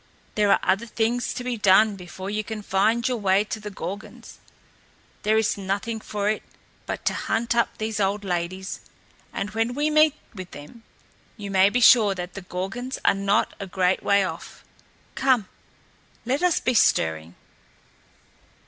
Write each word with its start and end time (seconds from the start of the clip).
"There 0.33 0.51
are 0.51 0.59
other 0.63 0.87
things 0.87 1.31
to 1.35 1.43
be 1.43 1.57
done 1.57 1.95
before 1.95 2.31
you 2.31 2.43
can 2.43 2.63
find 2.63 3.07
your 3.07 3.17
way 3.17 3.43
to 3.43 3.59
the 3.59 3.69
Gorgons. 3.69 4.39
There 5.21 5.37
is 5.37 5.59
nothing 5.59 5.99
for 5.99 6.27
it 6.27 6.41
but 6.87 7.05
to 7.05 7.13
hunt 7.13 7.53
up 7.55 7.77
these 7.77 7.99
old 7.99 8.23
ladies; 8.23 8.79
and 9.31 9.51
when 9.51 9.75
we 9.75 9.91
meet 9.91 10.15
with 10.33 10.49
them, 10.57 10.81
you 11.37 11.51
may 11.51 11.69
be 11.69 11.81
sure 11.81 12.15
that 12.15 12.33
the 12.33 12.41
Gorgons 12.41 12.97
are 13.05 13.13
not 13.13 13.53
a 13.59 13.67
great 13.67 14.01
way 14.01 14.23
off. 14.23 14.63
Come, 15.13 15.47
let 16.25 16.41
us 16.41 16.59
be 16.59 16.73
stirring!" 16.73 17.35